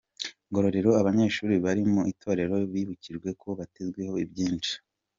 Ngororero 0.49 0.89
Abanyeshuri 0.99 1.53
bari 1.65 1.83
mu 1.91 2.01
itorero 2.13 2.55
bibukijwe 2.73 3.29
ko 3.41 3.47
batezweho 3.59 4.15
byinshi 4.31 4.73